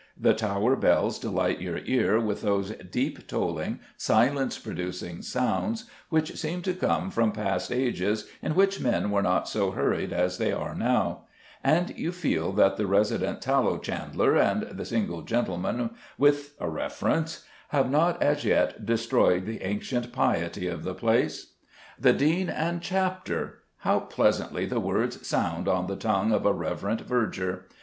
[0.19, 6.63] The tower bells delight your ear with those deep tolling, silence producing sounds which seem
[6.63, 10.73] to come from past ages in which men were not so hurried as they are
[10.73, 11.25] now;
[11.63, 17.45] and you feel that the resident tallow chandler and the single gentleman with a reference
[17.67, 21.53] have not as yet destroyed the ancient piety of the place.
[21.99, 23.59] The dean and chapter!
[23.81, 27.67] How pleasantly the words sound on the tongue of a reverent verger!